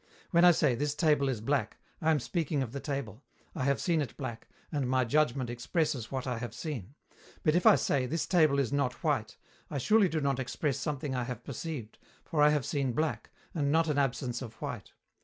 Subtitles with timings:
[0.31, 3.21] When I say, "This table is black," I am speaking of the table;
[3.53, 6.95] I have seen it black, and my judgment expresses what I have seen.
[7.43, 9.37] But if I say, "This table is not white,"
[9.69, 13.71] I surely do not express something I have perceived, for I have seen black, and
[13.71, 14.93] not an absence of white.